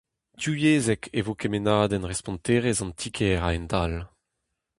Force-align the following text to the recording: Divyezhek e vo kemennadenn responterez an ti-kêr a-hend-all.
Divyezhek 0.41 1.03
e 1.17 1.21
vo 1.25 1.33
kemennadenn 1.41 2.07
responterez 2.11 2.79
an 2.83 2.91
ti-kêr 2.99 3.39
a-hend-all. 3.47 3.95